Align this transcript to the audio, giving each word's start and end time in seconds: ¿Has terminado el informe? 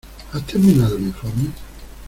¿Has 0.33 0.43
terminado 0.47 0.97
el 0.97 1.03
informe? 1.03 1.49